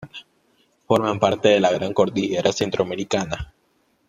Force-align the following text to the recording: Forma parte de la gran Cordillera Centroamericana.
Forma 0.87 1.19
parte 1.19 1.49
de 1.49 1.59
la 1.59 1.71
gran 1.71 1.93
Cordillera 1.93 2.51
Centroamericana. 2.51 3.53